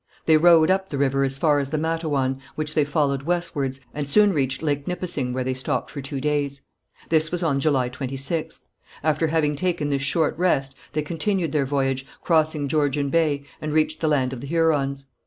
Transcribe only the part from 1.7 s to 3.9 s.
Mattawan, which they followed westwards,